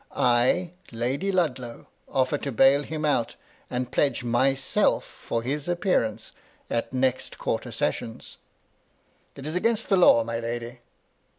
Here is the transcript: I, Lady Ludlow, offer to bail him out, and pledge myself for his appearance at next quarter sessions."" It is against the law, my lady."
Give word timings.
I, 0.15 0.71
Lady 0.91 1.31
Ludlow, 1.31 1.85
offer 2.09 2.39
to 2.39 2.51
bail 2.51 2.81
him 2.81 3.05
out, 3.05 3.35
and 3.69 3.91
pledge 3.91 4.23
myself 4.23 5.03
for 5.05 5.43
his 5.43 5.67
appearance 5.67 6.31
at 6.71 6.91
next 6.91 7.37
quarter 7.37 7.71
sessions."" 7.71 8.37
It 9.35 9.45
is 9.45 9.53
against 9.53 9.89
the 9.89 9.97
law, 9.97 10.23
my 10.23 10.39
lady." 10.39 10.79